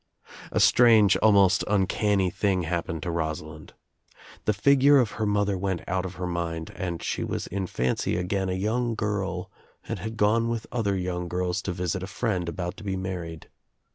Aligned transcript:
A 0.51 0.59
strange, 0.59 1.15
almost 1.17 1.63
uncanny 1.67 2.31
thing 2.31 2.63
happened 2.63 3.03
to 3.03 3.11
Rosa 3.11 3.45
lind. 3.45 3.73
The 4.45 4.51
figure 4.53 4.97
of 4.97 5.11
her 5.21 5.27
mother 5.27 5.55
went 5.59 5.81
out 5.87 6.07
of 6.07 6.15
her 6.15 6.25
mind 6.25 6.71
and 6.75 7.03
she 7.03 7.23
was 7.23 7.45
in 7.45 7.67
fancy 7.67 8.17
again 8.17 8.49
a 8.49 8.53
young 8.53 8.95
girl 8.95 9.51
and 9.87 9.99
had 9.99 10.17
gone 10.17 10.49
with 10.49 10.65
other 10.71 10.95
young 10.97 11.27
girls 11.27 11.61
to 11.61 11.71
visit 11.71 12.01
a 12.01 12.07
friend 12.07 12.49
about 12.49 12.77
to 12.77 12.83
be 12.83 12.95
married. 12.95 13.47